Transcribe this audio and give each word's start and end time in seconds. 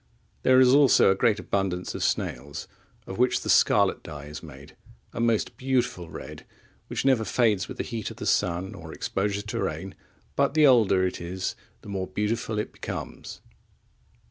There 0.41 0.59
is 0.59 0.73
also 0.73 1.11
a 1.11 1.15
great 1.15 1.37
abundance 1.39 1.93
of 1.93 2.03
snails, 2.03 2.67
of 3.05 3.19
which 3.19 3.41
the 3.41 3.51
scarlet 3.51 4.01
dye 4.01 4.25
is 4.25 4.41
made, 4.41 4.75
a 5.13 5.19
most 5.19 5.57
beautiful 5.57 6.09
red, 6.09 6.43
which 6.87 7.05
never 7.05 7.23
fades 7.23 7.67
with 7.67 7.77
the 7.77 7.83
heat 7.83 8.09
of 8.09 8.17
the 8.17 8.25
sun 8.25 8.73
or 8.73 8.91
exposure 8.91 9.43
to 9.43 9.61
rain, 9.61 9.93
but 10.35 10.55
the 10.55 10.65
older 10.65 11.05
it 11.05 11.21
is, 11.21 11.55
the 11.81 11.87
more 11.89 12.07
beautiful 12.07 12.57
it 12.57 12.73
becomes. 12.73 13.41